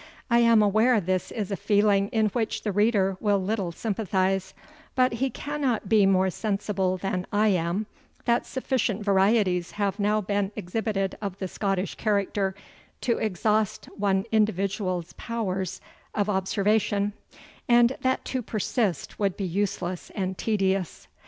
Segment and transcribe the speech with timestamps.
[0.31, 4.55] I am aware this is a feeling in which the reader will little sympathize;
[4.95, 7.85] but he cannot be more sensible than I am,
[8.25, 12.55] that sufficient varieties have now been exhibited of the Scottish character,
[13.01, 15.79] to exhaust one individual's powers
[16.15, 17.13] of observation,
[17.69, 21.07] and that to persist would be useless and tedious.